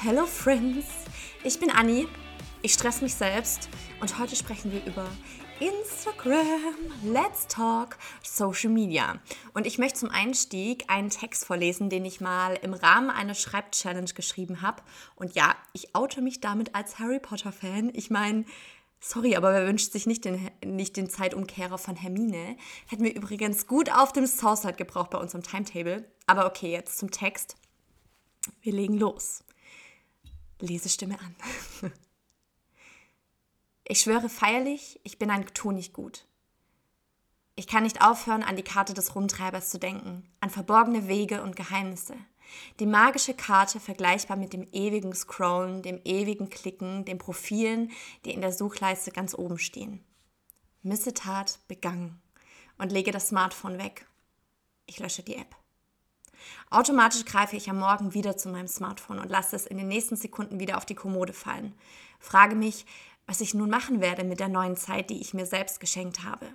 Hello 0.00 0.26
Friends, 0.26 0.86
ich 1.42 1.58
bin 1.58 1.72
Anni, 1.72 2.06
ich 2.62 2.72
stress 2.72 3.02
mich 3.02 3.16
selbst 3.16 3.68
und 4.00 4.16
heute 4.20 4.36
sprechen 4.36 4.70
wir 4.70 4.86
über 4.86 5.08
Instagram, 5.58 6.76
Let's 7.02 7.48
Talk, 7.48 7.98
Social 8.22 8.70
Media. 8.70 9.18
Und 9.54 9.66
ich 9.66 9.76
möchte 9.78 9.98
zum 9.98 10.10
Einstieg 10.10 10.84
einen 10.86 11.10
Text 11.10 11.46
vorlesen, 11.46 11.90
den 11.90 12.04
ich 12.04 12.20
mal 12.20 12.54
im 12.62 12.74
Rahmen 12.74 13.10
einer 13.10 13.34
Schreibchallenge 13.34 14.12
geschrieben 14.14 14.62
habe. 14.62 14.84
Und 15.16 15.34
ja, 15.34 15.56
ich 15.72 15.96
oute 15.96 16.22
mich 16.22 16.40
damit 16.40 16.76
als 16.76 17.00
Harry 17.00 17.18
Potter-Fan. 17.18 17.90
Ich 17.92 18.08
meine, 18.08 18.44
Sorry, 19.00 19.36
aber 19.36 19.52
wer 19.52 19.66
wünscht 19.66 19.92
sich 19.92 20.06
nicht 20.06 20.24
den, 20.24 20.48
nicht 20.64 20.96
den 20.96 21.10
Zeitumkehrer 21.10 21.78
von 21.78 21.96
Hermine? 21.96 22.56
Hätten 22.86 23.04
wir 23.04 23.14
übrigens 23.14 23.66
gut 23.66 23.92
auf 23.92 24.12
dem 24.12 24.26
Southside 24.26 24.74
gebraucht 24.74 25.10
bei 25.10 25.18
unserem 25.18 25.42
Timetable. 25.42 26.04
Aber 26.26 26.46
okay, 26.46 26.70
jetzt 26.70 26.98
zum 26.98 27.10
Text. 27.10 27.56
Wir 28.60 28.72
legen 28.72 28.94
los. 28.94 29.44
Lesestimme 30.60 31.18
an. 31.20 31.34
Ich 33.90 34.02
schwöre 34.02 34.28
feierlich, 34.28 35.00
ich 35.02 35.18
bin 35.18 35.30
ein 35.30 35.46
Tunichtgut. 35.46 36.26
Ich 37.56 37.66
kann 37.66 37.84
nicht 37.84 38.02
aufhören, 38.02 38.42
an 38.42 38.54
die 38.54 38.62
Karte 38.62 38.92
des 38.92 39.14
Rumtreibers 39.14 39.70
zu 39.70 39.78
denken, 39.78 40.28
an 40.40 40.50
verborgene 40.50 41.08
Wege 41.08 41.42
und 41.42 41.56
Geheimnisse. 41.56 42.14
Die 42.80 42.86
magische 42.86 43.32
Karte 43.32 43.80
vergleichbar 43.80 44.36
mit 44.36 44.52
dem 44.52 44.68
ewigen 44.72 45.14
Scrollen, 45.14 45.80
dem 45.80 46.02
ewigen 46.04 46.50
Klicken, 46.50 47.06
den 47.06 47.16
Profilen, 47.16 47.90
die 48.26 48.32
in 48.34 48.42
der 48.42 48.52
Suchleiste 48.52 49.10
ganz 49.10 49.34
oben 49.34 49.58
stehen. 49.58 50.04
Missetat 50.82 51.58
begangen 51.66 52.20
und 52.76 52.92
lege 52.92 53.10
das 53.10 53.28
Smartphone 53.28 53.78
weg. 53.78 54.06
Ich 54.84 54.98
lösche 54.98 55.22
die 55.22 55.36
App. 55.36 55.56
Automatisch 56.70 57.24
greife 57.24 57.56
ich 57.56 57.70
am 57.70 57.78
Morgen 57.78 58.14
wieder 58.14 58.36
zu 58.36 58.48
meinem 58.48 58.68
Smartphone 58.68 59.18
und 59.18 59.30
lasse 59.30 59.56
es 59.56 59.66
in 59.66 59.78
den 59.78 59.88
nächsten 59.88 60.16
Sekunden 60.16 60.60
wieder 60.60 60.76
auf 60.76 60.86
die 60.86 60.94
Kommode 60.94 61.32
fallen. 61.32 61.74
Frage 62.20 62.54
mich, 62.54 62.86
was 63.26 63.40
ich 63.40 63.54
nun 63.54 63.70
machen 63.70 64.00
werde 64.00 64.24
mit 64.24 64.40
der 64.40 64.48
neuen 64.48 64.76
Zeit, 64.76 65.10
die 65.10 65.20
ich 65.20 65.34
mir 65.34 65.46
selbst 65.46 65.80
geschenkt 65.80 66.24
habe. 66.24 66.46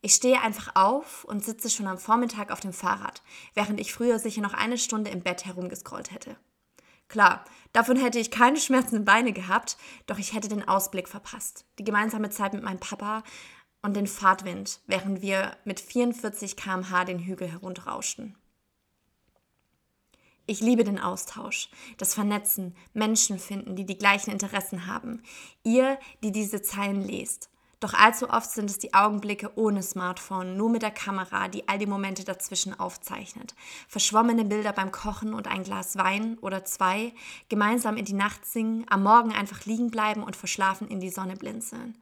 Ich 0.00 0.14
stehe 0.14 0.40
einfach 0.42 0.76
auf 0.76 1.24
und 1.24 1.44
sitze 1.44 1.70
schon 1.70 1.86
am 1.86 1.98
Vormittag 1.98 2.50
auf 2.50 2.60
dem 2.60 2.72
Fahrrad, 2.72 3.22
während 3.54 3.80
ich 3.80 3.94
früher 3.94 4.18
sicher 4.18 4.42
noch 4.42 4.52
eine 4.52 4.76
Stunde 4.76 5.10
im 5.10 5.22
Bett 5.22 5.46
herumgescrollt 5.46 6.10
hätte. 6.10 6.36
Klar, 7.08 7.44
davon 7.72 7.96
hätte 7.96 8.18
ich 8.18 8.30
keine 8.30 8.58
schmerzenden 8.58 9.04
Beine 9.04 9.32
gehabt, 9.32 9.76
doch 10.06 10.18
ich 10.18 10.34
hätte 10.34 10.48
den 10.48 10.66
Ausblick 10.66 11.08
verpasst. 11.08 11.64
Die 11.78 11.84
gemeinsame 11.84 12.30
Zeit 12.30 12.52
mit 12.52 12.62
meinem 12.62 12.80
Papa 12.80 13.22
und 13.82 13.94
den 13.94 14.06
Fahrtwind, 14.06 14.80
während 14.86 15.22
wir 15.22 15.56
mit 15.64 15.80
44 15.80 16.56
km/h 16.56 17.04
den 17.04 17.18
Hügel 17.18 17.48
herunterrauschten. 17.48 18.36
Ich 20.46 20.60
liebe 20.60 20.84
den 20.84 20.98
Austausch, 20.98 21.70
das 21.96 22.12
Vernetzen, 22.12 22.74
Menschen 22.92 23.38
finden, 23.38 23.76
die 23.76 23.86
die 23.86 23.96
gleichen 23.96 24.30
Interessen 24.30 24.86
haben. 24.86 25.22
Ihr, 25.62 25.98
die 26.22 26.32
diese 26.32 26.60
Zeilen 26.60 27.02
lest. 27.02 27.48
Doch 27.80 27.94
allzu 27.94 28.28
oft 28.28 28.50
sind 28.50 28.68
es 28.68 28.78
die 28.78 28.92
Augenblicke 28.92 29.52
ohne 29.56 29.82
Smartphone, 29.82 30.56
nur 30.56 30.68
mit 30.68 30.82
der 30.82 30.90
Kamera, 30.90 31.48
die 31.48 31.66
all 31.66 31.78
die 31.78 31.86
Momente 31.86 32.24
dazwischen 32.24 32.78
aufzeichnet. 32.78 33.54
Verschwommene 33.88 34.44
Bilder 34.44 34.74
beim 34.74 34.92
Kochen 34.92 35.32
und 35.32 35.48
ein 35.48 35.62
Glas 35.62 35.96
Wein 35.96 36.36
oder 36.40 36.64
zwei, 36.64 37.14
gemeinsam 37.48 37.96
in 37.96 38.04
die 38.04 38.12
Nacht 38.12 38.44
singen, 38.44 38.84
am 38.90 39.02
Morgen 39.02 39.32
einfach 39.32 39.64
liegen 39.64 39.90
bleiben 39.90 40.22
und 40.22 40.36
verschlafen 40.36 40.88
in 40.88 41.00
die 41.00 41.10
Sonne 41.10 41.36
blinzeln 41.36 41.94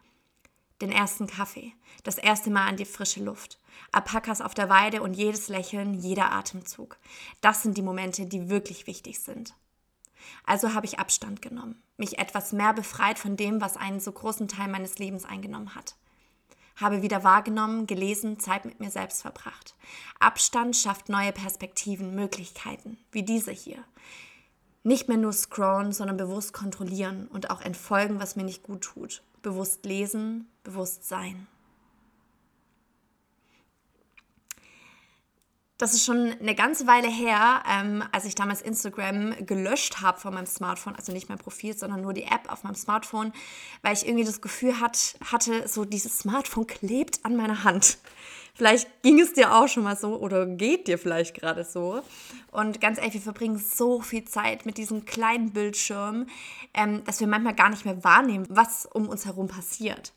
den 0.83 0.93
ersten 0.93 1.27
Kaffee, 1.27 1.73
das 2.03 2.19
erste 2.19 2.51
Mal 2.51 2.67
an 2.67 2.77
die 2.77 2.85
frische 2.85 3.23
Luft, 3.23 3.59
Alpakas 3.93 4.41
auf 4.41 4.53
der 4.53 4.69
Weide 4.69 5.03
und 5.03 5.15
jedes 5.15 5.49
Lächeln, 5.49 5.95
jeder 5.95 6.33
Atemzug. 6.33 6.99
Das 7.41 7.63
sind 7.63 7.79
die 7.79 7.83
Momente, 7.83 8.27
die 8.27 8.51
wirklich 8.51 8.87
wichtig 8.87 9.21
sind. 9.21 9.55
Also 10.45 10.75
habe 10.75 10.87
ich 10.87 10.99
Abstand 10.99 11.43
genommen, 11.43 11.83
mich 11.97 12.19
etwas 12.19 12.53
mehr 12.53 12.75
befreit 12.75 13.19
von 13.19 13.37
dem, 13.37 13.61
was 13.61 13.77
einen 13.77 14.01
so 14.01 14.13
großen 14.13 14.49
Teil 14.49 14.69
meines 14.69 14.99
Lebens 14.99 15.25
eingenommen 15.25 15.75
hat. 15.75 15.97
Habe 16.77 17.03
wieder 17.03 17.23
wahrgenommen, 17.23 17.87
gelesen, 17.87 18.41
Zeit 18.41 18.65
mit 18.65 18.81
mir 18.81 18.91
selbst 18.91 19.23
verbracht. 19.23 19.75
Abstand 20.19 20.77
schafft 20.77 21.09
neue 21.09 21.33
Perspektiven, 21.33 22.15
Möglichkeiten, 22.15 22.99
wie 23.11 23.23
diese 23.23 23.53
hier. 23.53 23.85
Nicht 24.83 25.07
mehr 25.09 25.19
nur 25.19 25.33
scrollen, 25.33 25.93
sondern 25.93 26.17
bewusst 26.17 26.53
kontrollieren 26.53 27.29
und 27.29 27.51
auch 27.51 27.61
entfolgen, 27.61 28.21
was 28.21 28.37
mir 28.37 28.43
nicht 28.45 28.65
gut 28.65 28.83
tut. 28.83 29.23
Bewusst 29.43 29.85
lesen, 29.85 30.47
bewusst 30.63 31.05
sein. 31.09 31.49
Das 35.83 35.95
ist 35.95 36.05
schon 36.05 36.33
eine 36.39 36.55
ganze 36.55 36.87
Weile 36.87 37.09
her, 37.09 37.61
ähm, 37.69 38.05
als 38.13 38.25
ich 38.25 38.37
damals 38.37 38.63
Instagram 38.63 39.35
gelöscht 39.45 40.01
habe 40.01 40.21
von 40.21 40.33
meinem 40.33 40.47
Smartphone, 40.47 40.95
also 40.95 41.11
nicht 41.11 41.29
mein 41.29 41.39
Profil, 41.39 41.77
sondern 41.77 42.03
nur 42.03 42.13
die 42.13 42.23
App 42.23 42.53
auf 42.53 42.63
meinem 42.63 42.77
Smartphone, 42.77 43.33
weil 43.83 43.93
ich 43.93 44.07
irgendwie 44.07 44.25
das 44.25 44.41
Gefühl 44.41 44.79
hat, 44.79 45.17
hatte, 45.25 45.67
so 45.67 45.85
dieses 45.85 46.21
Smartphone 46.21 46.69
klebt 46.69 47.25
an 47.25 47.35
meiner 47.35 47.65
Hand. 47.65 47.99
Vielleicht 48.55 49.03
ging 49.03 49.19
es 49.19 49.33
dir 49.33 49.53
auch 49.53 49.67
schon 49.67 49.83
mal 49.83 49.97
so 49.97 50.21
oder 50.21 50.47
geht 50.47 50.87
dir 50.87 50.99
vielleicht 50.99 51.35
gerade 51.35 51.65
so. 51.65 52.03
Und 52.53 52.81
ganz 52.81 52.99
ehrlich, 52.99 53.15
wir 53.15 53.21
verbringen 53.21 53.59
so 53.59 54.01
viel 54.01 54.25
Zeit 54.25 54.65
mit 54.65 54.79
diesem 54.79 55.05
kleinen 55.05 55.51
Bildschirm, 55.51 56.29
ähm, 56.75 57.03
dass 57.03 57.19
wir 57.19 57.27
manchmal 57.27 57.57
gar 57.57 57.71
nicht 57.71 57.85
mehr 57.85 58.05
wahrnehmen, 58.05 58.47
was 58.49 58.87
um 58.87 59.09
uns 59.09 59.27
herum 59.27 59.49
passiert. 59.49 60.13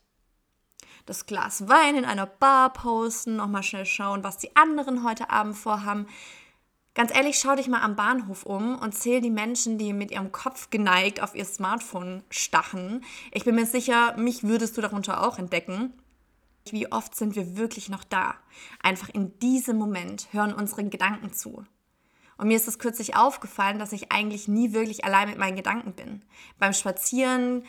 Das 1.05 1.27
Glas 1.27 1.67
Wein 1.67 1.95
in 1.95 2.05
einer 2.05 2.25
Bar 2.25 2.73
posten, 2.73 3.35
nochmal 3.35 3.61
schnell 3.61 3.85
schauen, 3.85 4.23
was 4.23 4.37
die 4.37 4.55
anderen 4.55 5.03
heute 5.03 5.29
Abend 5.29 5.55
vorhaben. 5.55 6.07
Ganz 6.95 7.13
ehrlich, 7.13 7.37
schau 7.37 7.55
dich 7.55 7.67
mal 7.67 7.81
am 7.81 7.95
Bahnhof 7.95 8.43
um 8.43 8.79
und 8.79 8.93
zähl 8.93 9.21
die 9.21 9.29
Menschen, 9.29 9.77
die 9.77 9.93
mit 9.93 10.09
ihrem 10.09 10.31
Kopf 10.31 10.71
geneigt 10.71 11.21
auf 11.21 11.35
ihr 11.35 11.45
Smartphone 11.45 12.23
stachen. 12.31 13.03
Ich 13.31 13.43
bin 13.45 13.53
mir 13.53 13.67
sicher, 13.67 14.17
mich 14.17 14.43
würdest 14.43 14.77
du 14.77 14.81
darunter 14.81 15.21
auch 15.27 15.37
entdecken. 15.37 15.93
Wie 16.71 16.91
oft 16.91 17.13
sind 17.13 17.35
wir 17.35 17.55
wirklich 17.55 17.89
noch 17.89 18.03
da? 18.03 18.33
Einfach 18.81 19.09
in 19.09 19.37
diesem 19.39 19.77
Moment 19.77 20.29
hören 20.31 20.53
unseren 20.53 20.89
Gedanken 20.89 21.31
zu. 21.31 21.65
Und 22.37 22.47
mir 22.47 22.57
ist 22.57 22.67
es 22.67 22.79
kürzlich 22.79 23.15
aufgefallen, 23.15 23.77
dass 23.77 23.93
ich 23.93 24.11
eigentlich 24.11 24.47
nie 24.47 24.73
wirklich 24.73 25.05
allein 25.05 25.29
mit 25.29 25.37
meinen 25.37 25.55
Gedanken 25.55 25.93
bin. 25.93 26.23
Beim 26.57 26.73
Spazieren 26.73 27.63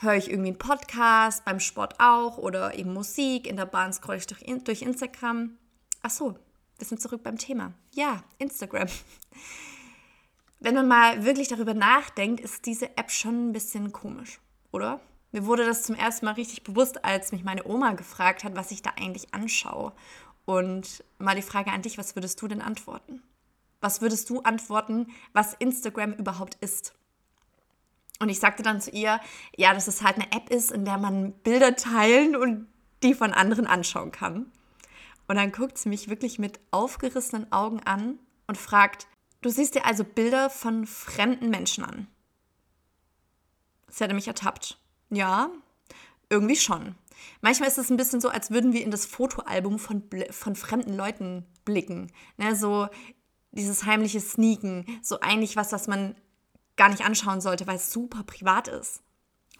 höre 0.00 0.14
ich 0.14 0.30
irgendwie 0.30 0.50
einen 0.50 0.58
Podcast, 0.58 1.44
beim 1.44 1.60
Sport 1.60 1.94
auch 1.98 2.38
oder 2.38 2.74
eben 2.74 2.92
Musik, 2.92 3.46
in 3.46 3.56
der 3.56 3.66
Bahn 3.66 3.92
scroll 3.92 4.16
ich 4.16 4.26
durch, 4.26 4.42
durch 4.64 4.82
Instagram. 4.82 5.58
Ach 6.02 6.10
so, 6.10 6.38
wir 6.78 6.86
sind 6.86 7.00
zurück 7.00 7.22
beim 7.22 7.36
Thema. 7.36 7.74
Ja, 7.94 8.22
Instagram. 8.38 8.88
Wenn 10.60 10.74
man 10.74 10.88
mal 10.88 11.24
wirklich 11.24 11.48
darüber 11.48 11.74
nachdenkt, 11.74 12.40
ist 12.40 12.66
diese 12.66 12.96
App 12.96 13.10
schon 13.10 13.48
ein 13.48 13.52
bisschen 13.52 13.92
komisch, 13.92 14.40
oder? 14.72 15.00
Mir 15.32 15.46
wurde 15.46 15.64
das 15.64 15.84
zum 15.84 15.94
ersten 15.94 16.26
Mal 16.26 16.32
richtig 16.32 16.64
bewusst, 16.64 17.04
als 17.04 17.32
mich 17.32 17.44
meine 17.44 17.66
Oma 17.66 17.92
gefragt 17.92 18.44
hat, 18.44 18.56
was 18.56 18.70
ich 18.70 18.82
da 18.82 18.90
eigentlich 18.98 19.32
anschaue. 19.32 19.92
Und 20.44 21.04
mal 21.18 21.36
die 21.36 21.42
Frage 21.42 21.70
an 21.70 21.82
dich, 21.82 21.98
was 21.98 22.16
würdest 22.16 22.40
du 22.42 22.48
denn 22.48 22.60
antworten? 22.60 23.22
Was 23.80 24.00
würdest 24.00 24.28
du 24.28 24.40
antworten, 24.40 25.06
was 25.32 25.54
Instagram 25.54 26.12
überhaupt 26.14 26.56
ist? 26.60 26.94
Und 28.20 28.28
ich 28.28 28.38
sagte 28.38 28.62
dann 28.62 28.80
zu 28.80 28.90
ihr, 28.90 29.18
ja, 29.56 29.74
dass 29.74 29.88
es 29.88 30.02
halt 30.02 30.16
eine 30.16 30.30
App 30.30 30.50
ist, 30.50 30.70
in 30.70 30.84
der 30.84 30.98
man 30.98 31.32
Bilder 31.32 31.74
teilen 31.74 32.36
und 32.36 32.68
die 33.02 33.14
von 33.14 33.32
anderen 33.32 33.66
anschauen 33.66 34.12
kann. 34.12 34.52
Und 35.26 35.36
dann 35.36 35.52
guckt 35.52 35.78
sie 35.78 35.88
mich 35.88 36.10
wirklich 36.10 36.38
mit 36.38 36.60
aufgerissenen 36.70 37.50
Augen 37.50 37.80
an 37.80 38.18
und 38.46 38.58
fragt, 38.58 39.06
du 39.40 39.48
siehst 39.48 39.74
dir 39.74 39.86
also 39.86 40.04
Bilder 40.04 40.50
von 40.50 40.86
fremden 40.86 41.48
Menschen 41.48 41.82
an. 41.82 42.08
Sie 43.88 44.04
hatte 44.04 44.14
mich 44.14 44.28
ertappt. 44.28 44.78
Ja, 45.08 45.50
irgendwie 46.28 46.56
schon. 46.56 46.94
Manchmal 47.40 47.68
ist 47.68 47.78
es 47.78 47.90
ein 47.90 47.96
bisschen 47.96 48.20
so, 48.20 48.28
als 48.28 48.50
würden 48.50 48.72
wir 48.72 48.82
in 48.82 48.90
das 48.90 49.06
Fotoalbum 49.06 49.78
von, 49.78 50.02
von 50.30 50.56
fremden 50.56 50.94
Leuten 50.94 51.46
blicken. 51.64 52.12
Ne, 52.36 52.54
so 52.54 52.88
dieses 53.52 53.84
heimliche 53.84 54.20
Sneaken, 54.20 54.84
so 55.02 55.20
eigentlich 55.20 55.56
was, 55.56 55.72
was 55.72 55.88
man 55.88 56.14
gar 56.80 56.88
nicht 56.88 57.04
anschauen 57.04 57.42
sollte, 57.42 57.66
weil 57.66 57.76
es 57.76 57.92
super 57.92 58.22
privat 58.22 58.66
ist. 58.66 59.02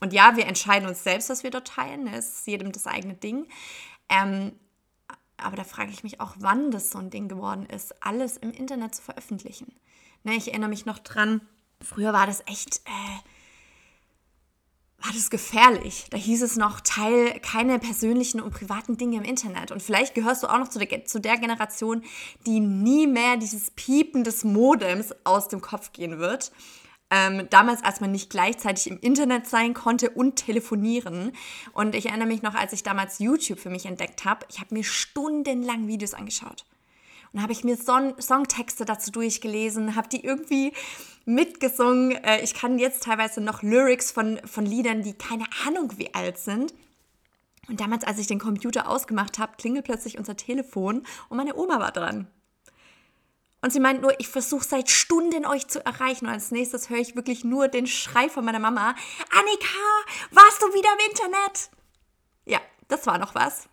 Und 0.01 0.15
ja, 0.15 0.37
wir 0.37 0.47
entscheiden 0.47 0.89
uns 0.89 1.05
selbst, 1.05 1.29
was 1.29 1.43
wir 1.43 1.51
dort 1.51 1.69
teilen. 1.69 2.05
Ne? 2.05 2.17
Es 2.17 2.39
ist 2.39 2.47
jedem 2.47 2.73
das 2.73 2.87
eigene 2.87 3.13
Ding. 3.13 3.47
Ähm, 4.09 4.53
aber 5.37 5.55
da 5.55 5.65
frage 5.65 5.91
ich 5.91 6.03
mich 6.03 6.19
auch, 6.19 6.37
wann 6.39 6.71
das 6.71 6.89
so 6.89 6.99
ein 6.99 7.11
Ding 7.11 7.29
geworden 7.29 7.67
ist, 7.67 8.03
alles 8.03 8.39
im 8.39 8.53
Internet 8.53 8.95
zu 8.95 9.03
veröffentlichen. 9.03 9.71
Ne, 10.23 10.35
ich 10.35 10.49
erinnere 10.49 10.71
mich 10.71 10.87
noch 10.87 10.99
dran, 10.99 11.43
früher 11.83 12.15
war 12.15 12.27
das 12.27 12.41
echt. 12.47 12.79
Äh, 12.87 13.29
war 15.03 15.13
das 15.13 15.29
gefährlich. 15.29 16.07
Da 16.11 16.17
hieß 16.17 16.43
es 16.43 16.57
noch, 16.57 16.81
teil 16.81 17.39
keine 17.41 17.79
persönlichen 17.79 18.41
und 18.41 18.53
privaten 18.53 18.97
Dinge 18.97 19.19
im 19.19 19.25
Internet. 19.25 19.73
Und 19.73 19.83
vielleicht 19.83 20.15
gehörst 20.15 20.43
du 20.43 20.47
auch 20.47 20.59
noch 20.59 20.69
zu 20.69 20.79
der, 20.79 21.05
zu 21.05 21.21
der 21.21 21.39
Generation, 21.39 22.03
die 22.47 22.61
nie 22.61 23.07
mehr 23.07 23.37
dieses 23.37 23.71
Piepen 23.71 24.25
des 24.25 24.45
Modems 24.45 25.15
aus 25.25 25.49
dem 25.49 25.61
Kopf 25.61 25.93
gehen 25.93 26.19
wird. 26.19 26.53
Ähm, 27.11 27.49
damals, 27.51 27.83
als 27.83 28.01
man 28.01 28.13
nicht 28.13 28.31
gleichzeitig 28.31 28.87
im 28.87 29.01
Internet 29.01 29.47
sein 29.49 29.75
konnte 29.75 30.11
und 30.11 30.37
telefonieren. 30.37 31.33
Und 31.73 31.95
ich 31.95 32.07
erinnere 32.07 32.29
mich 32.29 32.43
noch, 32.43 32.55
als 32.55 32.73
ich 32.73 32.85
damals 32.85 33.19
YouTube 33.19 33.59
für 33.59 33.71
mich 33.71 33.87
entdeckt 33.87 34.25
habe, 34.25 34.47
ich 34.49 34.61
habe 34.61 34.75
mir 34.75 34.85
stundenlang 34.85 35.89
Videos 35.89 36.15
angeschaut. 36.15 36.65
Und 37.33 37.43
habe 37.43 37.53
ich 37.53 37.65
mir 37.65 37.77
Son 37.77 38.15
Songtexte 38.21 38.85
dazu 38.85 39.11
durchgelesen, 39.11 39.97
habe 39.97 40.09
die 40.09 40.25
irgendwie 40.25 40.73
mitgesungen. 41.25 42.13
Äh, 42.13 42.43
ich 42.43 42.55
kann 42.55 42.79
jetzt 42.79 43.05
teilweise 43.05 43.41
noch 43.41 43.63
Lyrics 43.63 44.11
von, 44.11 44.41
von 44.45 44.65
Liedern, 44.65 45.03
die 45.03 45.13
keine 45.13 45.45
Ahnung 45.67 45.93
wie 45.97 46.15
alt 46.15 46.39
sind. 46.39 46.75
Und 47.69 47.81
damals, 47.81 48.05
als 48.05 48.19
ich 48.19 48.27
den 48.27 48.41
Computer 48.41 48.89
ausgemacht 48.89 49.39
habe, 49.39 49.53
klingelt 49.57 49.85
plötzlich 49.85 50.19
unser 50.19 50.37
Telefon 50.37 51.05
und 51.29 51.37
meine 51.37 51.55
Oma 51.57 51.79
war 51.79 51.93
dran. 51.93 52.27
Und 53.63 53.73
sie 53.73 53.81
meint 53.81 54.01
nur, 54.01 54.19
ich 54.19 54.29
versuche 54.29 54.65
seit 54.65 54.91
Stunden 54.91 55.45
euch 55.45 55.69
zu 55.69 55.85
erreichen. 55.85 56.27
Und 56.27 56.33
als 56.33 56.51
nächstes 56.51 56.89
höre 56.89 56.99
ich 56.99 57.17
wirklich 57.17 57.45
nur 57.45 57.69
den 57.69 57.87
Schrei 57.87 58.29
von 58.29 58.45
meiner 58.45 58.59
Mama. 58.59 58.95
Annika, 59.31 59.79
warst 60.31 60.63
du 60.63 60.67
wieder 60.69 60.89
im 60.99 61.11
Internet? 61.11 61.71
Ja, 62.47 62.61
das 62.89 63.07
war 63.07 63.19
noch 63.19 63.35
was. 63.35 63.69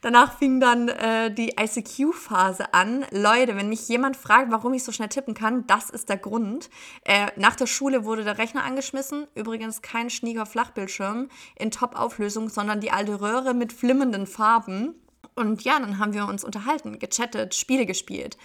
Danach 0.00 0.38
fing 0.38 0.60
dann 0.60 0.88
äh, 0.88 1.32
die 1.32 1.54
ICQ-Phase 1.60 2.72
an. 2.72 3.04
Leute, 3.10 3.56
wenn 3.56 3.68
mich 3.68 3.88
jemand 3.88 4.16
fragt, 4.16 4.50
warum 4.50 4.72
ich 4.72 4.84
so 4.84 4.92
schnell 4.92 5.08
tippen 5.08 5.34
kann, 5.34 5.66
das 5.66 5.90
ist 5.90 6.08
der 6.08 6.16
Grund. 6.16 6.70
Äh, 7.04 7.26
nach 7.36 7.56
der 7.56 7.66
Schule 7.66 8.04
wurde 8.04 8.24
der 8.24 8.38
Rechner 8.38 8.64
angeschmissen. 8.64 9.26
Übrigens 9.34 9.82
kein 9.82 10.08
schnieger 10.08 10.46
Flachbildschirm 10.46 11.28
in 11.56 11.70
Top-Auflösung, 11.70 12.48
sondern 12.48 12.80
die 12.80 12.92
alte 12.92 13.20
Röhre 13.20 13.52
mit 13.52 13.72
flimmenden 13.72 14.26
Farben. 14.26 14.94
Und 15.34 15.62
ja, 15.62 15.78
dann 15.78 15.98
haben 15.98 16.14
wir 16.14 16.26
uns 16.26 16.44
unterhalten, 16.44 16.98
gechattet, 16.98 17.54
Spiele 17.54 17.86
gespielt. 17.86 18.36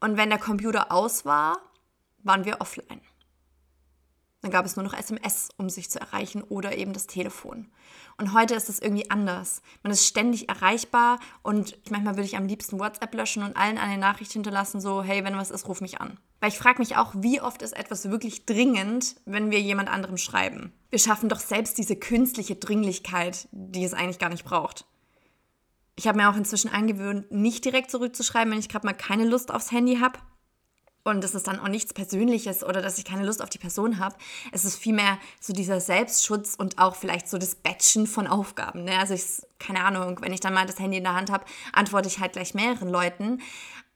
Und 0.00 0.16
wenn 0.16 0.30
der 0.30 0.38
Computer 0.38 0.90
aus 0.90 1.24
war, 1.24 1.58
waren 2.22 2.44
wir 2.44 2.60
offline. 2.60 3.00
Dann 4.42 4.50
gab 4.50 4.64
es 4.64 4.76
nur 4.76 4.84
noch 4.84 4.94
SMS, 4.94 5.50
um 5.58 5.68
sich 5.68 5.90
zu 5.90 6.00
erreichen 6.00 6.42
oder 6.42 6.76
eben 6.76 6.94
das 6.94 7.06
Telefon. 7.06 7.70
Und 8.16 8.32
heute 8.32 8.54
ist 8.54 8.70
es 8.70 8.80
irgendwie 8.80 9.10
anders. 9.10 9.60
Man 9.82 9.92
ist 9.92 10.06
ständig 10.06 10.48
erreichbar 10.48 11.20
und 11.42 11.76
manchmal 11.90 12.16
würde 12.16 12.26
ich 12.26 12.38
am 12.38 12.46
liebsten 12.46 12.78
WhatsApp 12.78 13.14
löschen 13.14 13.42
und 13.42 13.56
allen 13.56 13.76
eine 13.76 13.98
Nachricht 13.98 14.32
hinterlassen, 14.32 14.80
so, 14.80 15.02
hey, 15.02 15.24
wenn 15.24 15.36
was 15.36 15.50
ist, 15.50 15.68
ruf 15.68 15.82
mich 15.82 16.00
an. 16.00 16.18
Weil 16.40 16.48
ich 16.48 16.58
frage 16.58 16.78
mich 16.78 16.96
auch, 16.96 17.12
wie 17.16 17.42
oft 17.42 17.60
ist 17.60 17.76
etwas 17.76 18.10
wirklich 18.10 18.46
dringend, 18.46 19.16
wenn 19.26 19.50
wir 19.50 19.60
jemand 19.60 19.90
anderem 19.90 20.16
schreiben? 20.16 20.72
Wir 20.88 20.98
schaffen 20.98 21.28
doch 21.28 21.40
selbst 21.40 21.76
diese 21.76 21.96
künstliche 21.96 22.56
Dringlichkeit, 22.56 23.46
die 23.52 23.84
es 23.84 23.92
eigentlich 23.92 24.18
gar 24.18 24.30
nicht 24.30 24.44
braucht. 24.44 24.86
Ich 26.00 26.08
habe 26.08 26.16
mir 26.16 26.30
auch 26.30 26.36
inzwischen 26.36 26.72
angewöhnt, 26.72 27.30
nicht 27.30 27.62
direkt 27.62 27.90
zurückzuschreiben, 27.90 28.50
wenn 28.50 28.58
ich 28.58 28.70
gerade 28.70 28.86
mal 28.86 28.94
keine 28.94 29.26
Lust 29.26 29.52
aufs 29.52 29.70
Handy 29.70 29.98
habe. 29.98 30.18
Und 31.04 31.22
es 31.22 31.34
ist 31.34 31.46
dann 31.46 31.60
auch 31.60 31.68
nichts 31.68 31.92
Persönliches 31.92 32.64
oder 32.64 32.80
dass 32.80 32.96
ich 32.96 33.04
keine 33.04 33.26
Lust 33.26 33.42
auf 33.42 33.50
die 33.50 33.58
Person 33.58 33.98
habe. 33.98 34.16
Es 34.50 34.64
ist 34.64 34.76
vielmehr 34.78 35.18
so 35.42 35.52
dieser 35.52 35.78
Selbstschutz 35.78 36.54
und 36.54 36.78
auch 36.78 36.96
vielleicht 36.96 37.28
so 37.28 37.36
das 37.36 37.54
Batchen 37.54 38.06
von 38.06 38.26
Aufgaben. 38.26 38.84
Ne? 38.84 38.98
Also 38.98 39.12
ich, 39.12 39.42
keine 39.58 39.84
Ahnung, 39.84 40.22
wenn 40.22 40.32
ich 40.32 40.40
dann 40.40 40.54
mal 40.54 40.64
das 40.64 40.78
Handy 40.78 40.96
in 40.96 41.04
der 41.04 41.14
Hand 41.14 41.30
habe, 41.30 41.44
antworte 41.74 42.08
ich 42.08 42.18
halt 42.18 42.32
gleich 42.32 42.54
mehreren 42.54 42.88
Leuten. 42.88 43.42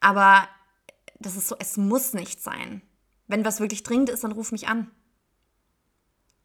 Aber 0.01 0.47
das 1.21 1.37
ist 1.37 1.49
so, 1.49 1.57
es 1.59 1.79
muss 1.79 2.13
nicht 2.13 2.43
sein. 2.43 2.83
Wenn 3.29 3.47
was 3.47 3.61
wirklich 3.61 3.83
dringend 3.83 4.11
ist, 4.11 4.25
dann 4.25 4.33
ruf 4.33 4.53
mich 4.53 4.69
an. 4.69 4.91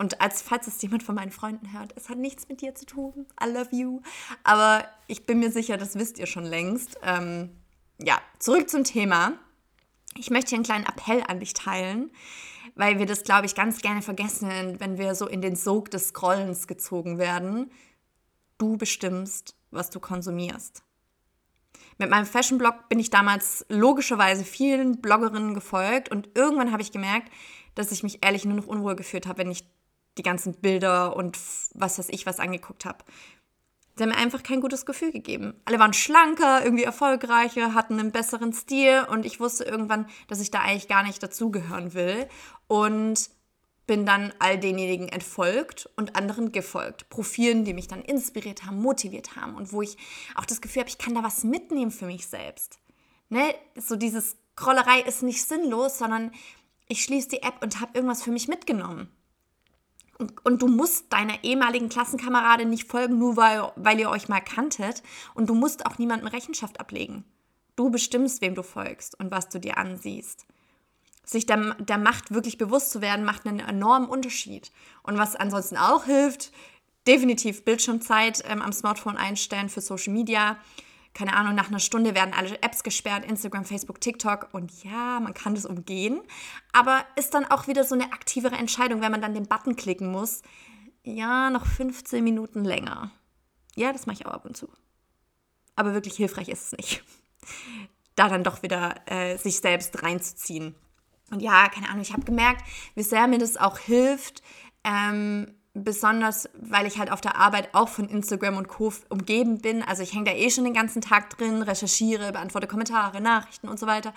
Und 0.01 0.21
als 0.21 0.41
falls 0.41 0.65
es 0.65 0.81
jemand 0.81 1.03
von 1.03 1.13
meinen 1.13 1.31
Freunden 1.31 1.73
hört, 1.73 1.93
es 1.97 2.07
hat 2.07 2.17
nichts 2.17 2.47
mit 2.47 2.61
dir 2.61 2.73
zu 2.73 2.85
tun. 2.85 3.27
I 3.43 3.49
love 3.49 3.75
you. 3.75 4.01
Aber 4.45 4.85
ich 5.07 5.25
bin 5.25 5.39
mir 5.39 5.51
sicher, 5.51 5.75
das 5.75 5.95
wisst 5.95 6.17
ihr 6.19 6.25
schon 6.25 6.45
längst. 6.45 6.97
Ähm, 7.03 7.49
ja, 8.01 8.17
zurück 8.39 8.69
zum 8.69 8.85
Thema. 8.85 9.33
Ich 10.15 10.29
möchte 10.29 10.49
hier 10.49 10.57
einen 10.57 10.63
kleinen 10.63 10.85
Appell 10.85 11.21
an 11.27 11.41
dich 11.41 11.53
teilen, 11.53 12.11
weil 12.75 12.97
wir 12.97 13.05
das, 13.05 13.23
glaube 13.23 13.45
ich, 13.45 13.55
ganz 13.55 13.81
gerne 13.81 14.01
vergessen, 14.01 14.79
wenn 14.79 14.97
wir 14.97 15.15
so 15.15 15.27
in 15.27 15.41
den 15.41 15.57
Sog 15.57 15.91
des 15.91 16.07
Scrollens 16.07 16.65
gezogen 16.67 17.17
werden. 17.17 17.69
Du 18.57 18.77
bestimmst, 18.77 19.57
was 19.69 19.89
du 19.89 19.99
konsumierst. 19.99 20.81
Mit 21.97 22.09
meinem 22.09 22.25
Fashion-Blog 22.25 22.87
bin 22.87 22.99
ich 22.99 23.09
damals 23.09 23.65
logischerweise 23.67 24.45
vielen 24.45 25.01
Bloggerinnen 25.01 25.53
gefolgt 25.53 26.09
und 26.09 26.29
irgendwann 26.35 26.71
habe 26.71 26.81
ich 26.81 26.93
gemerkt, 26.93 27.29
dass 27.75 27.91
ich 27.91 28.03
mich 28.03 28.23
ehrlich 28.23 28.45
nur 28.45 28.55
noch 28.55 28.67
unwohl 28.67 28.95
gefühlt 28.95 29.27
habe, 29.27 29.39
wenn 29.39 29.51
ich 29.51 29.65
die 30.17 30.23
ganzen 30.23 30.53
Bilder 30.55 31.15
und 31.15 31.37
was 31.73 31.99
weiß 31.99 32.09
ich 32.09 32.25
was 32.25 32.39
angeguckt 32.39 32.85
habe. 32.85 33.03
Sie 33.95 34.03
haben 34.03 34.11
mir 34.11 34.17
einfach 34.17 34.43
kein 34.43 34.61
gutes 34.61 34.85
Gefühl 34.85 35.11
gegeben. 35.11 35.53
Alle 35.65 35.77
waren 35.77 35.91
schlanker, 35.91 36.63
irgendwie 36.63 36.85
erfolgreicher, 36.85 37.73
hatten 37.73 37.99
einen 37.99 38.13
besseren 38.13 38.53
Stil 38.53 39.05
und 39.09 39.25
ich 39.25 39.41
wusste 39.41 39.65
irgendwann, 39.65 40.07
dass 40.29 40.39
ich 40.39 40.51
da 40.51 40.61
eigentlich 40.61 40.87
gar 40.87 41.03
nicht 41.03 41.21
dazugehören 41.21 41.93
will 41.93 42.27
und 42.67 43.29
bin 43.87 44.05
dann 44.05 44.31
all 44.39 44.57
denjenigen 44.57 45.09
entfolgt 45.09 45.89
und 45.97 46.15
anderen 46.15 46.51
gefolgt. 46.53 47.09
Profilen, 47.09 47.65
die 47.65 47.73
mich 47.73 47.87
dann 47.87 48.01
inspiriert 48.01 48.63
haben, 48.63 48.81
motiviert 48.81 49.35
haben 49.35 49.55
und 49.55 49.73
wo 49.73 49.81
ich 49.81 49.97
auch 50.35 50.45
das 50.45 50.61
Gefühl 50.61 50.81
habe, 50.81 50.89
ich 50.89 50.97
kann 50.97 51.15
da 51.15 51.23
was 51.23 51.43
mitnehmen 51.43 51.91
für 51.91 52.05
mich 52.05 52.27
selbst. 52.27 52.79
Ne? 53.27 53.53
So 53.75 53.95
dieses 53.95 54.37
Krollerei 54.55 55.01
ist 55.01 55.23
nicht 55.23 55.43
sinnlos, 55.43 55.97
sondern 55.97 56.31
ich 56.87 57.03
schließe 57.03 57.29
die 57.29 57.41
App 57.41 57.61
und 57.61 57.81
habe 57.81 57.91
irgendwas 57.95 58.23
für 58.23 58.31
mich 58.31 58.47
mitgenommen. 58.47 59.09
Und 60.43 60.61
du 60.61 60.67
musst 60.67 61.13
deiner 61.13 61.43
ehemaligen 61.43 61.87
Klassenkameradin 61.87 62.69
nicht 62.69 62.87
folgen, 62.87 63.17
nur 63.17 63.37
weil, 63.37 63.71
weil 63.77 63.99
ihr 63.99 64.09
euch 64.09 64.27
mal 64.27 64.41
kanntet. 64.41 65.01
Und 65.33 65.49
du 65.49 65.55
musst 65.55 65.85
auch 65.85 65.97
niemandem 65.97 66.27
Rechenschaft 66.27 66.79
ablegen. 66.79 67.23
Du 67.77 67.89
bestimmst, 67.89 68.41
wem 68.41 68.55
du 68.55 68.63
folgst 68.63 69.17
und 69.19 69.31
was 69.31 69.47
du 69.47 69.59
dir 69.59 69.77
ansiehst. 69.77 70.45
Sich 71.23 71.45
der, 71.45 71.75
der 71.75 71.97
Macht 71.97 72.33
wirklich 72.33 72.57
bewusst 72.57 72.91
zu 72.91 73.01
werden, 73.01 73.23
macht 73.23 73.45
einen 73.45 73.59
enormen 73.59 74.09
Unterschied. 74.09 74.71
Und 75.03 75.17
was 75.17 75.37
ansonsten 75.37 75.77
auch 75.77 76.03
hilft, 76.03 76.51
definitiv 77.07 77.63
Bildschirmzeit 77.63 78.43
ähm, 78.45 78.61
am 78.61 78.73
Smartphone 78.73 79.15
einstellen 79.15 79.69
für 79.69 79.81
Social 79.81 80.13
Media 80.13 80.57
keine 81.13 81.35
Ahnung, 81.35 81.55
nach 81.55 81.69
einer 81.69 81.79
Stunde 81.79 82.15
werden 82.15 82.33
alle 82.33 82.61
Apps 82.61 82.83
gesperrt, 82.83 83.25
Instagram, 83.25 83.65
Facebook, 83.65 83.99
TikTok 83.99 84.49
und 84.51 84.83
ja, 84.83 85.19
man 85.19 85.33
kann 85.33 85.55
das 85.55 85.65
umgehen, 85.65 86.21
aber 86.71 87.03
ist 87.15 87.33
dann 87.33 87.45
auch 87.45 87.67
wieder 87.67 87.83
so 87.83 87.95
eine 87.95 88.13
aktivere 88.13 88.55
Entscheidung, 88.55 89.01
wenn 89.01 89.11
man 89.11 89.21
dann 89.21 89.33
den 89.33 89.47
Button 89.47 89.75
klicken 89.75 90.11
muss. 90.11 90.41
Ja, 91.03 91.49
noch 91.49 91.65
15 91.65 92.23
Minuten 92.23 92.63
länger. 92.63 93.11
Ja, 93.75 93.91
das 93.91 94.05
mache 94.05 94.17
ich 94.19 94.25
auch 94.25 94.31
ab 94.31 94.45
und 94.45 94.55
zu. 94.55 94.69
Aber 95.75 95.93
wirklich 95.93 96.15
hilfreich 96.15 96.49
ist 96.49 96.73
es 96.73 96.77
nicht. 96.77 97.03
Da 98.15 98.27
dann 98.27 98.43
doch 98.43 98.63
wieder 98.63 98.95
äh, 99.05 99.37
sich 99.37 99.61
selbst 99.61 100.03
reinzuziehen. 100.03 100.75
Und 101.31 101.41
ja, 101.41 101.69
keine 101.69 101.87
Ahnung, 101.87 102.01
ich 102.01 102.11
habe 102.11 102.25
gemerkt, 102.25 102.65
wie 102.95 103.03
sehr 103.03 103.27
mir 103.27 103.37
das 103.37 103.55
auch 103.55 103.77
hilft, 103.77 104.43
ähm, 104.83 105.55
besonders 105.83 106.49
weil 106.53 106.85
ich 106.85 106.97
halt 106.97 107.11
auf 107.11 107.21
der 107.21 107.35
Arbeit 107.35 107.69
auch 107.73 107.89
von 107.89 108.07
Instagram 108.07 108.57
und 108.57 108.67
Co. 108.67 108.93
umgeben 109.09 109.59
bin. 109.59 109.83
Also 109.83 110.03
ich 110.03 110.13
hänge 110.13 110.25
da 110.25 110.31
eh 110.31 110.49
schon 110.49 110.63
den 110.63 110.73
ganzen 110.73 111.01
Tag 111.01 111.29
drin, 111.37 111.61
recherchiere, 111.61 112.31
beantworte 112.31 112.67
Kommentare, 112.67 113.21
Nachrichten 113.21 113.67
und 113.67 113.79
so 113.79 113.87
weiter. 113.87 114.13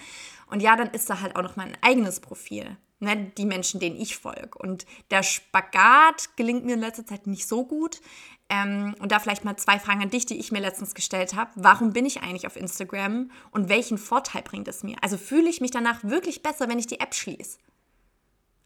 Und 0.48 0.60
ja, 0.60 0.76
dann 0.76 0.90
ist 0.90 1.08
da 1.08 1.20
halt 1.20 1.36
auch 1.36 1.42
noch 1.42 1.56
mein 1.56 1.76
eigenes 1.80 2.20
Profil. 2.20 2.76
Ne? 3.00 3.32
Die 3.36 3.46
Menschen, 3.46 3.80
denen 3.80 4.00
ich 4.00 4.16
folge. 4.16 4.58
Und 4.58 4.86
der 5.10 5.22
Spagat 5.22 6.36
gelingt 6.36 6.64
mir 6.64 6.74
in 6.74 6.80
letzter 6.80 7.06
Zeit 7.06 7.26
nicht 7.26 7.48
so 7.48 7.64
gut. 7.64 8.00
Ähm, 8.48 8.94
und 9.00 9.12
da 9.12 9.18
vielleicht 9.18 9.44
mal 9.44 9.56
zwei 9.56 9.78
Fragen 9.78 10.02
an 10.02 10.10
dich, 10.10 10.26
die 10.26 10.38
ich 10.38 10.52
mir 10.52 10.60
letztens 10.60 10.94
gestellt 10.94 11.34
habe. 11.34 11.50
Warum 11.54 11.92
bin 11.92 12.06
ich 12.06 12.22
eigentlich 12.22 12.46
auf 12.46 12.56
Instagram 12.56 13.30
und 13.50 13.68
welchen 13.68 13.98
Vorteil 13.98 14.42
bringt 14.42 14.68
es 14.68 14.82
mir? 14.82 14.96
Also 15.00 15.16
fühle 15.16 15.48
ich 15.48 15.60
mich 15.60 15.70
danach 15.70 16.04
wirklich 16.04 16.42
besser, 16.42 16.68
wenn 16.68 16.78
ich 16.78 16.86
die 16.86 17.00
App 17.00 17.14
schließe? 17.14 17.58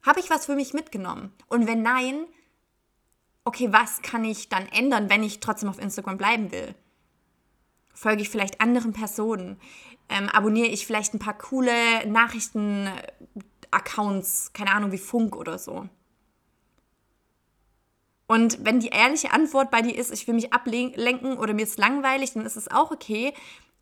Habe 0.03 0.21
ich 0.21 0.29
was 0.29 0.47
für 0.47 0.55
mich 0.55 0.75
mitgenommen? 0.75 1.33
Und 1.49 1.67
wenn 1.67 1.83
nein, 1.83 2.27
okay, 3.47 3.73
was 3.73 4.03
kann 4.03 4.25
ich 4.25 4.49
dann 4.49 4.67
ändern, 4.67 5.09
wenn 5.09 5.23
ich 5.23 5.39
trotzdem 5.41 5.69
auf 5.69 5.79
Instagram 5.79 6.19
bleiben 6.19 6.51
will? 6.51 6.75
Folge 7.95 8.23
ich 8.23 8.29
vielleicht 8.29 8.61
anderen 8.61 8.93
Personen? 8.93 9.61
Ähm, 10.09 10.29
abonniere 10.29 10.69
ich 10.69 10.87
vielleicht 10.87 11.15
ein 11.15 11.21
paar 11.21 11.39
coole 11.39 12.07
Nachrichten-Accounts, 12.07 14.53
keine 14.53 14.73
Ahnung, 14.73 14.91
wie 14.93 14.99
Funk 14.99 15.35
oder 15.37 15.59
so? 15.59 15.89
Und 18.27 18.65
wenn 18.65 18.81
die 18.81 18.89
ehrliche 18.89 19.33
Antwort 19.33 19.71
bei 19.71 19.83
dir 19.83 19.97
ist, 19.97 20.13
ich 20.13 20.27
will 20.27 20.35
mich 20.35 20.53
ablenken 20.53 21.39
oder 21.39 21.55
mir 21.55 21.63
ist 21.63 21.79
langweilig, 21.79 22.33
dann 22.33 22.45
ist 22.45 22.57
es 22.57 22.69
auch 22.69 22.91
okay, 22.91 23.33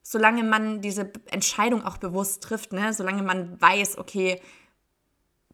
solange 0.02 0.44
man 0.44 0.82
diese 0.82 1.10
Entscheidung 1.30 1.82
auch 1.82 1.96
bewusst 1.96 2.42
trifft, 2.42 2.74
ne? 2.74 2.92
solange 2.92 3.22
man 3.22 3.58
weiß, 3.58 3.96
okay, 3.96 4.42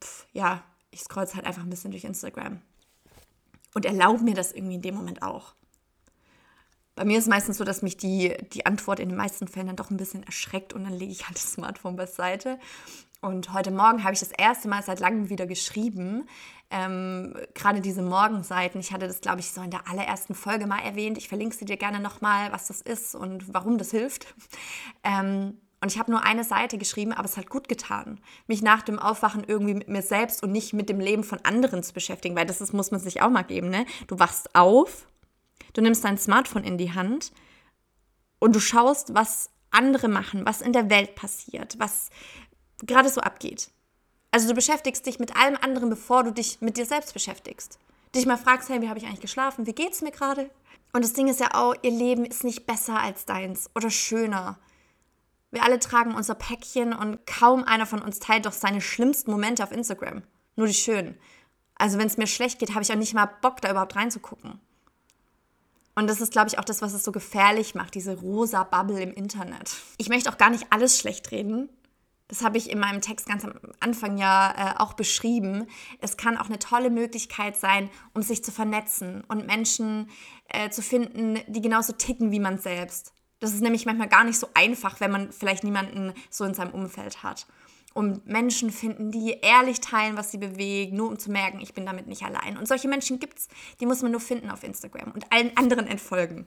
pf, 0.02 0.26
ja, 0.33 0.64
ich 0.90 1.02
scroll 1.02 1.29
halt 1.33 1.47
einfach 1.47 1.62
ein 1.62 1.71
bisschen 1.71 1.93
durch 1.93 2.02
Instagram 2.02 2.61
und 3.75 3.85
erlaube 3.85 4.23
mir 4.23 4.35
das 4.35 4.53
irgendwie 4.53 4.77
in 4.77 4.83
dem 4.83 4.95
Moment 4.95 5.23
auch. 5.23 5.55
Bei 6.95 7.05
mir 7.05 7.17
ist 7.17 7.25
es 7.25 7.31
meistens 7.31 7.57
so, 7.57 7.65
dass 7.65 7.83
mich 7.83 7.97
die, 7.97 8.37
die 8.53 8.67
Antwort 8.67 9.00
in 9.00 9.09
den 9.09 9.17
meisten 9.17 9.49
Fällen 9.49 9.69
dann 9.69 9.77
doch 9.77 9.91
ein 9.91 9.97
bisschen 9.97 10.23
erschreckt 10.23 10.73
und 10.73 10.85
dann 10.85 10.93
lege 10.93 11.12
ich 11.12 11.27
halt 11.27 11.37
das 11.37 11.53
Smartphone 11.53 11.97
beiseite. 11.97 12.59
Und 13.23 13.53
heute 13.53 13.71
Morgen 13.71 14.03
habe 14.03 14.15
ich 14.15 14.21
das 14.21 14.33
erste 14.33 14.69
Mal 14.69 14.83
seit 14.83 14.99
langem 14.99 15.29
wieder 15.29 15.47
geschrieben. 15.47 16.27
Ähm, 16.71 17.35
Gerade 17.55 17.81
diese 17.81 18.03
Morgenseiten. 18.03 18.81
Ich 18.81 18.93
hatte 18.93 19.07
das, 19.07 19.21
glaube 19.21 19.41
ich, 19.41 19.50
so 19.50 19.61
in 19.61 19.71
der 19.71 19.89
allerersten 19.89 20.35
Folge 20.35 20.67
mal 20.67 20.81
erwähnt. 20.81 21.19
Ich 21.19 21.29
verlinke 21.29 21.55
sie 21.55 21.65
dir 21.67 21.77
gerne 21.77 22.00
nochmal, 22.00 22.50
was 22.53 22.69
das 22.69 22.81
ist 22.81 23.15
und 23.15 23.53
warum 23.53 23.79
das 23.79 23.91
hilft. 23.91 24.35
Ähm, 25.05 25.59
und 25.80 25.90
ich 25.90 25.99
habe 25.99 26.10
nur 26.10 26.22
eine 26.22 26.44
Seite 26.44 26.76
geschrieben, 26.76 27.12
aber 27.12 27.25
es 27.25 27.37
hat 27.37 27.49
gut 27.49 27.68
getan, 27.68 28.20
mich 28.46 28.60
nach 28.60 28.82
dem 28.82 28.99
Aufwachen 28.99 29.44
irgendwie 29.46 29.75
mit 29.75 29.88
mir 29.88 30.02
selbst 30.02 30.42
und 30.42 30.52
nicht 30.52 30.75
mit 30.75 30.88
dem 30.88 31.00
Leben 31.00 31.25
von 31.25 31.38
anderen 31.42 31.82
zu 31.82 31.94
beschäftigen, 31.94 32.37
weil 32.37 32.46
das 32.46 32.60
ist, 32.60 32.75
muss 32.75 32.90
man 32.90 33.00
sich 33.00 33.22
auch 33.22 33.30
mal 33.30 33.42
geben. 33.42 33.70
Ne? 33.70 33.87
Du 34.06 34.18
wachst 34.18 34.54
auf, 34.54 35.06
du 35.72 35.80
nimmst 35.80 36.04
dein 36.04 36.18
Smartphone 36.18 36.64
in 36.64 36.76
die 36.76 36.92
Hand 36.92 37.32
und 38.38 38.54
du 38.54 38.60
schaust, 38.60 39.14
was 39.14 39.50
andere 39.70 40.08
machen, 40.08 40.44
was 40.44 40.60
in 40.60 40.72
der 40.72 40.90
Welt 40.90 41.14
passiert, 41.14 41.78
was 41.78 42.10
gerade 42.82 43.08
so 43.08 43.20
abgeht. 43.22 43.70
Also 44.32 44.49
du 44.49 44.54
beschäftigst 44.54 45.06
dich 45.06 45.18
mit 45.18 45.37
allem 45.37 45.56
anderen, 45.56 45.88
bevor 45.90 46.25
du 46.25 46.32
dich 46.32 46.60
mit 46.60 46.76
dir 46.76 46.87
selbst 46.87 47.14
beschäftigst. 47.14 47.78
Dich 48.14 48.26
mal 48.26 48.37
fragst, 48.37 48.68
hey, 48.68 48.82
wie 48.82 48.88
habe 48.88 48.99
ich 48.99 49.06
eigentlich 49.06 49.20
geschlafen? 49.20 49.66
Wie 49.66 49.72
geht's 49.72 50.02
mir 50.02 50.10
gerade? 50.10 50.50
Und 50.92 51.04
das 51.04 51.12
Ding 51.12 51.28
ist 51.28 51.40
ja 51.40 51.54
auch, 51.54 51.75
ihr 51.82 51.90
Leben 51.90 52.25
ist 52.25 52.44
nicht 52.44 52.66
besser 52.66 53.00
als 53.00 53.25
deins 53.25 53.70
oder 53.75 53.90
schöner. 53.90 54.58
Wir 55.50 55.64
alle 55.64 55.80
tragen 55.80 56.14
unser 56.14 56.35
Päckchen 56.35 56.92
und 56.92 57.26
kaum 57.26 57.64
einer 57.64 57.87
von 57.87 58.02
uns 58.02 58.21
teilt 58.21 58.47
doch 58.47 58.52
seine 58.52 58.80
schlimmsten 58.80 59.30
Momente 59.30 59.64
auf 59.64 59.73
Instagram. 59.73 60.23
Nur 60.57 60.66
die 60.66 60.75
schönen. 60.75 61.19
Also 61.75 61.99
wenn 61.99 62.07
es 62.07 62.19
mir 62.19 62.26
schlecht 62.26 62.59
geht, 62.59 62.71
habe 62.71 62.83
ich 62.83 62.92
auch 62.92 62.97
nicht 62.97 63.14
mal 63.14 63.26
Bock, 63.26 63.61
da 63.61 63.71
überhaupt 63.71 63.97
reinzugucken. 63.97 64.61
Und 65.97 66.07
das 66.09 66.21
ist, 66.21 66.33
glaube 66.33 66.49
ich, 66.49 66.59
auch 66.59 66.64
das, 66.64 66.83
was 66.83 66.92
es 66.92 67.04
so 67.04 67.11
gefährlich 67.11 67.75
macht, 67.75 67.95
diese 67.95 68.19
rosa 68.19 68.64
Bubble 68.64 69.02
im 69.02 69.12
Internet. 69.12 69.73
Ich 69.99 70.09
möchte 70.09 70.30
auch 70.30 70.38
gar 70.38 70.50
nicht 70.50 70.66
alles 70.71 70.99
schlecht 70.99 71.30
reden. 71.30 71.69
Das 72.28 72.42
habe 72.45 72.59
ich 72.59 72.71
in 72.71 72.78
meinem 72.78 73.00
Text 73.00 73.26
ganz 73.26 73.45
am 73.45 73.54
Anfang 73.80 74.16
ja 74.16 74.54
äh, 74.57 74.78
auch 74.78 74.92
beschrieben. 74.92 75.66
Es 76.00 76.16
kann 76.16 76.38
auch 76.38 76.47
eine 76.47 76.61
tolle 76.61 76.88
Möglichkeit 76.88 77.57
sein, 77.57 77.90
um 78.14 78.23
sich 78.23 78.45
zu 78.45 78.52
vernetzen 78.52 79.25
und 79.26 79.49
Menschen 79.49 80.09
äh, 80.49 80.71
zu 80.71 80.80
finden, 80.80 81.40
die 81.49 81.61
genauso 81.61 81.92
ticken 81.92 82.30
wie 82.30 82.38
man 82.38 82.59
selbst. 82.59 83.12
Das 83.40 83.54
ist 83.54 83.62
nämlich 83.62 83.87
manchmal 83.87 84.09
gar 84.09 84.25
nicht 84.25 84.38
so 84.38 84.49
einfach, 84.54 85.00
wenn 85.00 85.11
man 85.11 85.32
vielleicht 85.32 85.64
niemanden 85.64 86.12
so 86.28 86.44
in 86.44 86.54
seinem 86.54 86.73
Umfeld 86.73 87.23
hat. 87.23 87.47
Um 87.92 88.20
Menschen 88.25 88.70
finden, 88.70 89.11
die 89.11 89.38
ehrlich 89.42 89.80
teilen, 89.80 90.16
was 90.16 90.30
sie 90.30 90.38
bewegen, 90.38 90.97
nur 90.97 91.09
um 91.09 91.18
zu 91.18 91.30
merken, 91.30 91.61
ich 91.61 91.75
bin 91.75 91.87
damit 91.87 92.06
nicht 92.06 92.23
allein. 92.23 92.56
Und 92.56 92.68
solche 92.68 92.87
Menschen 92.87 93.18
gibt 93.18 93.38
es, 93.38 93.49
die 93.80 93.87
muss 93.87 94.02
man 94.02 94.12
nur 94.12 94.20
finden 94.20 94.50
auf 94.50 94.62
Instagram 94.62 95.11
und 95.11 95.32
allen 95.32 95.56
anderen 95.56 95.87
entfolgen. 95.87 96.47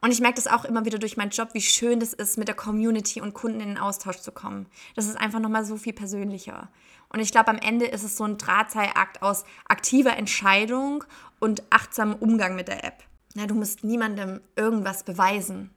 Und 0.00 0.12
ich 0.12 0.20
merke 0.20 0.36
das 0.36 0.46
auch 0.46 0.64
immer 0.64 0.84
wieder 0.84 0.98
durch 0.98 1.16
meinen 1.16 1.30
Job, 1.30 1.50
wie 1.54 1.60
schön 1.60 1.98
das 1.98 2.12
ist, 2.12 2.38
mit 2.38 2.46
der 2.46 2.54
Community 2.54 3.20
und 3.20 3.34
Kunden 3.34 3.60
in 3.60 3.68
den 3.68 3.78
Austausch 3.78 4.18
zu 4.18 4.30
kommen. 4.30 4.66
Das 4.94 5.06
ist 5.06 5.16
einfach 5.16 5.40
nochmal 5.40 5.64
so 5.64 5.76
viel 5.76 5.92
persönlicher. 5.92 6.68
Und 7.08 7.20
ich 7.20 7.32
glaube, 7.32 7.48
am 7.48 7.58
Ende 7.58 7.86
ist 7.86 8.04
es 8.04 8.16
so 8.16 8.24
ein 8.24 8.38
Drahtseilakt 8.38 9.22
aus 9.22 9.44
aktiver 9.66 10.16
Entscheidung 10.16 11.04
und 11.40 11.62
achtsamem 11.70 12.16
Umgang 12.16 12.54
mit 12.54 12.68
der 12.68 12.84
App. 12.84 13.02
Na, 13.38 13.46
du 13.46 13.54
musst 13.54 13.84
niemandem 13.84 14.40
irgendwas 14.56 15.04
beweisen. 15.04 15.70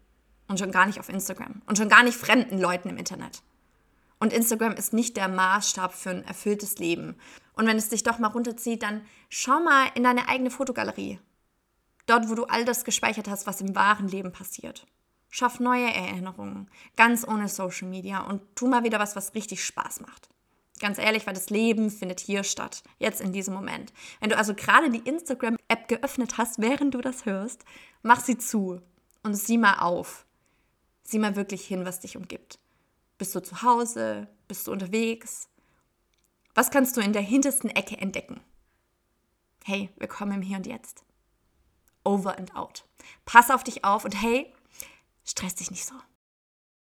Und 0.47 0.57
schon 0.57 0.71
gar 0.71 0.87
nicht 0.87 0.99
auf 0.99 1.09
Instagram. 1.09 1.61
Und 1.67 1.77
schon 1.77 1.89
gar 1.89 2.01
nicht 2.01 2.17
fremden 2.17 2.57
Leuten 2.57 2.89
im 2.89 2.97
Internet. 2.97 3.43
Und 4.19 4.33
Instagram 4.33 4.73
ist 4.73 4.93
nicht 4.93 5.15
der 5.15 5.27
Maßstab 5.27 5.93
für 5.93 6.09
ein 6.09 6.25
erfülltes 6.25 6.79
Leben. 6.79 7.17
Und 7.53 7.67
wenn 7.67 7.77
es 7.77 7.89
dich 7.89 8.01
doch 8.01 8.17
mal 8.17 8.29
runterzieht, 8.29 8.81
dann 8.81 9.05
schau 9.29 9.59
mal 9.59 9.89
in 9.93 10.01
deine 10.01 10.27
eigene 10.27 10.49
Fotogalerie. 10.49 11.19
Dort, 12.07 12.29
wo 12.29 12.33
du 12.33 12.45
all 12.45 12.65
das 12.65 12.83
gespeichert 12.83 13.29
hast, 13.29 13.45
was 13.45 13.61
im 13.61 13.75
wahren 13.75 14.07
Leben 14.07 14.31
passiert. 14.31 14.87
Schaff 15.29 15.59
neue 15.59 15.93
Erinnerungen, 15.93 16.67
ganz 16.97 17.27
ohne 17.27 17.47
Social 17.47 17.87
Media 17.87 18.21
und 18.21 18.41
tu 18.55 18.67
mal 18.67 18.83
wieder 18.83 18.97
was, 18.97 19.15
was 19.15 19.35
richtig 19.35 19.63
Spaß 19.63 20.01
macht. 20.01 20.29
Ganz 20.81 20.97
ehrlich, 20.97 21.27
weil 21.27 21.35
das 21.35 21.51
Leben 21.51 21.91
findet 21.91 22.19
hier 22.19 22.43
statt, 22.43 22.81
jetzt 22.97 23.21
in 23.21 23.31
diesem 23.31 23.53
Moment. 23.53 23.93
Wenn 24.19 24.31
du 24.31 24.37
also 24.37 24.55
gerade 24.55 24.89
die 24.89 25.07
Instagram-App 25.07 25.87
geöffnet 25.87 26.39
hast, 26.39 26.59
während 26.59 26.95
du 26.95 27.01
das 27.01 27.25
hörst, 27.25 27.63
mach 28.01 28.19
sie 28.19 28.37
zu 28.37 28.81
und 29.21 29.35
sieh 29.35 29.59
mal 29.59 29.75
auf. 29.79 30.25
Sieh 31.03 31.19
mal 31.19 31.35
wirklich 31.35 31.65
hin, 31.65 31.85
was 31.85 31.99
dich 31.99 32.17
umgibt. 32.17 32.57
Bist 33.19 33.35
du 33.35 33.41
zu 33.41 33.61
Hause? 33.61 34.27
Bist 34.47 34.65
du 34.65 34.71
unterwegs? 34.71 35.49
Was 36.55 36.71
kannst 36.71 36.97
du 36.97 37.01
in 37.01 37.13
der 37.13 37.21
hintersten 37.21 37.69
Ecke 37.69 37.97
entdecken? 37.97 38.41
Hey, 39.63 39.89
willkommen 39.97 40.33
im 40.33 40.41
Hier 40.41 40.57
und 40.57 40.65
Jetzt 40.65 41.05
over 42.03 42.37
and 42.37 42.55
out. 42.55 42.85
Pass 43.25 43.51
auf 43.51 43.63
dich 43.63 43.85
auf 43.85 44.05
und 44.05 44.19
hey, 44.19 44.51
stress 45.23 45.55
dich 45.55 45.69
nicht 45.69 45.85
so. 45.85 45.93